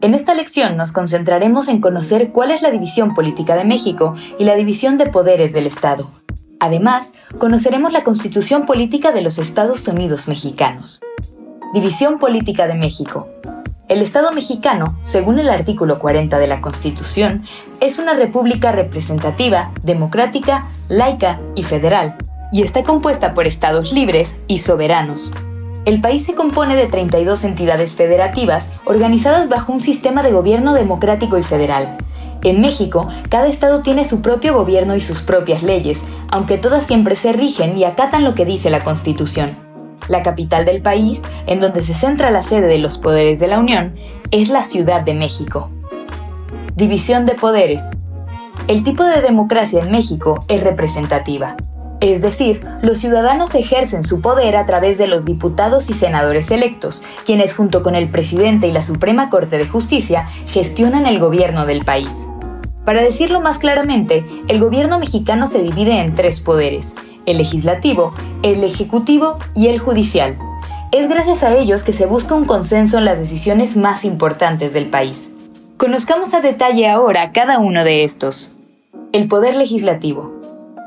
[0.00, 4.44] En esta lección nos concentraremos en conocer cuál es la división política de México y
[4.44, 6.12] la división de poderes del Estado.
[6.60, 11.00] Además, conoceremos la constitución política de los Estados Unidos mexicanos.
[11.74, 13.26] División política de México.
[13.88, 17.42] El Estado mexicano, según el artículo 40 de la Constitución,
[17.80, 22.16] es una república representativa, democrática, laica y federal,
[22.52, 25.32] y está compuesta por estados libres y soberanos,
[25.88, 31.38] el país se compone de 32 entidades federativas organizadas bajo un sistema de gobierno democrático
[31.38, 31.96] y federal.
[32.42, 37.16] En México, cada estado tiene su propio gobierno y sus propias leyes, aunque todas siempre
[37.16, 39.56] se rigen y acatan lo que dice la Constitución.
[40.08, 43.58] La capital del país, en donde se centra la sede de los poderes de la
[43.58, 43.94] Unión,
[44.30, 45.70] es la Ciudad de México.
[46.76, 47.82] División de poderes.
[48.66, 51.56] El tipo de democracia en México es representativa.
[52.00, 57.02] Es decir, los ciudadanos ejercen su poder a través de los diputados y senadores electos,
[57.26, 61.84] quienes junto con el presidente y la Suprema Corte de Justicia gestionan el gobierno del
[61.84, 62.26] país.
[62.84, 66.94] Para decirlo más claramente, el gobierno mexicano se divide en tres poderes,
[67.26, 70.38] el legislativo, el ejecutivo y el judicial.
[70.92, 74.88] Es gracias a ellos que se busca un consenso en las decisiones más importantes del
[74.88, 75.30] país.
[75.76, 78.52] Conozcamos a detalle ahora cada uno de estos.
[79.12, 80.32] El poder legislativo.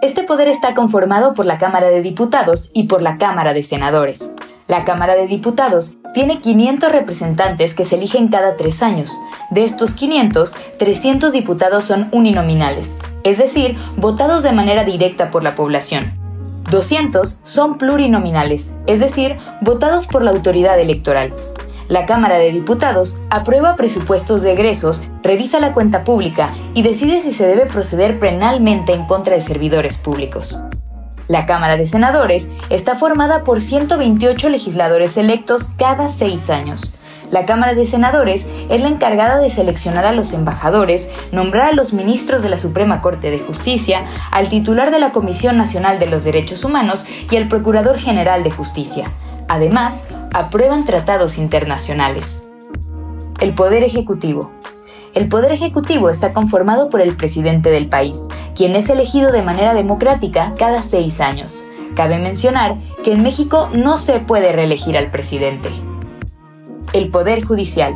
[0.00, 4.30] Este poder está conformado por la Cámara de Diputados y por la Cámara de Senadores.
[4.68, 9.10] La Cámara de Diputados tiene 500 representantes que se eligen cada tres años.
[9.50, 15.56] De estos 500, 300 diputados son uninominales, es decir, votados de manera directa por la
[15.56, 16.12] población.
[16.70, 21.32] 200 son plurinominales, es decir, votados por la autoridad electoral.
[21.88, 27.32] La Cámara de Diputados aprueba presupuestos de egresos, revisa la cuenta pública y decide si
[27.32, 30.58] se debe proceder penalmente en contra de servidores públicos.
[31.28, 36.94] La Cámara de Senadores está formada por 128 legisladores electos cada seis años.
[37.30, 41.94] La Cámara de Senadores es la encargada de seleccionar a los embajadores, nombrar a los
[41.94, 46.24] ministros de la Suprema Corte de Justicia, al titular de la Comisión Nacional de los
[46.24, 49.10] Derechos Humanos y al Procurador General de Justicia.
[49.48, 50.02] Además,
[50.32, 52.42] aprueban tratados internacionales.
[53.40, 54.50] El Poder Ejecutivo.
[55.14, 58.18] El Poder Ejecutivo está conformado por el presidente del país,
[58.54, 61.62] quien es elegido de manera democrática cada seis años.
[61.94, 65.70] Cabe mencionar que en México no se puede reelegir al presidente.
[66.92, 67.94] El Poder Judicial.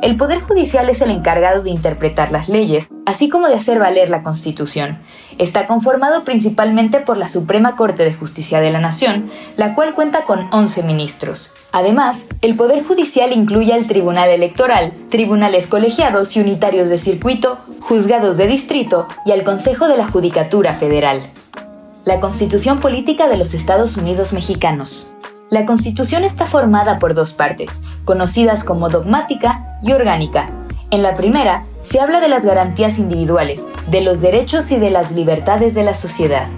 [0.00, 4.10] El Poder Judicial es el encargado de interpretar las leyes, así como de hacer valer
[4.10, 4.98] la Constitución.
[5.38, 10.22] Está conformado principalmente por la Suprema Corte de Justicia de la Nación, la cual cuenta
[10.22, 11.52] con 11 ministros.
[11.72, 18.36] Además, el Poder Judicial incluye al Tribunal Electoral, tribunales colegiados y unitarios de circuito, juzgados
[18.36, 21.22] de distrito y al Consejo de la Judicatura Federal.
[22.04, 25.06] La Constitución Política de los Estados Unidos Mexicanos.
[25.50, 27.70] La Constitución está formada por dos partes,
[28.04, 30.50] conocidas como dogmática y orgánica.
[30.90, 35.12] En la primera, se habla de las garantías individuales, de los derechos y de las
[35.12, 36.48] libertades de la sociedad.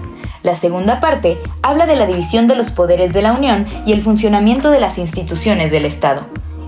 [0.43, 4.01] La segunda parte habla de la división de los poderes de la Unión y el
[4.01, 6.23] funcionamiento de las instituciones del Estado.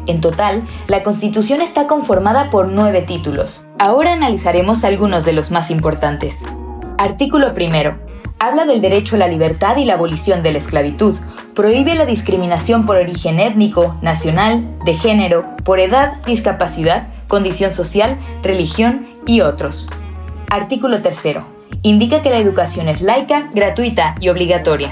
[0.06, 3.66] En total, la Constitución está conformada por nueve títulos.
[3.80, 6.42] Ahora analizaremos algunos de los más importantes.
[6.98, 7.98] Artículo primero
[8.44, 11.16] habla del derecho a la libertad y la abolición de la esclavitud,
[11.53, 19.08] prohíbe la discriminación por origen étnico, nacional, de género, por edad, discapacidad, condición social, religión
[19.25, 19.88] y otros.
[20.50, 21.38] Artículo 3.
[21.81, 24.92] Indica que la educación es laica, gratuita y obligatoria.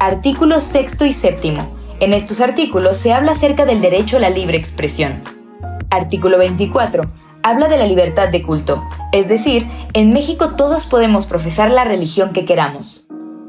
[0.00, 1.54] Artículos 6 y 7.
[2.00, 5.20] En estos artículos se habla acerca del derecho a la libre expresión.
[5.90, 7.04] Artículo 24
[7.42, 12.32] habla de la libertad de culto, es decir, en México todos podemos profesar la religión
[12.32, 13.04] que queramos.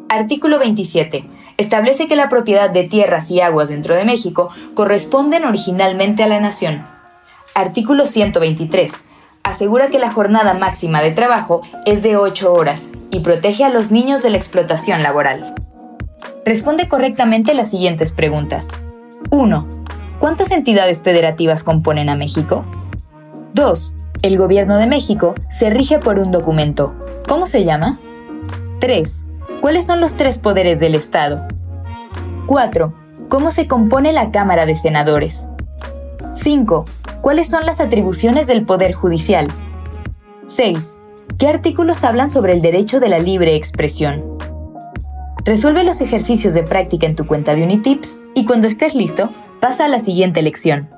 [0.09, 1.25] Artículo 27.
[1.57, 6.39] Establece que la propiedad de tierras y aguas dentro de México corresponden originalmente a la
[6.39, 6.85] nación.
[7.55, 8.91] Artículo 123.
[9.43, 13.91] Asegura que la jornada máxima de trabajo es de 8 horas y protege a los
[13.91, 15.53] niños de la explotación laboral.
[16.45, 18.69] Responde correctamente las siguientes preguntas.
[19.29, 19.67] 1.
[20.19, 22.65] ¿Cuántas entidades federativas componen a México?
[23.53, 23.93] 2.
[24.23, 26.95] El gobierno de México se rige por un documento.
[27.27, 27.99] ¿Cómo se llama?
[28.79, 29.23] 3.
[29.63, 31.47] ¿Cuáles son los tres poderes del Estado?
[32.47, 32.93] 4.
[33.29, 35.47] ¿Cómo se compone la Cámara de Senadores?
[36.33, 36.83] 5.
[37.21, 39.47] ¿Cuáles son las atribuciones del Poder Judicial?
[40.47, 40.97] 6.
[41.37, 44.37] ¿Qué artículos hablan sobre el derecho de la libre expresión?
[45.45, 49.29] Resuelve los ejercicios de práctica en tu cuenta de Unitips y cuando estés listo,
[49.61, 50.89] pasa a la siguiente lección.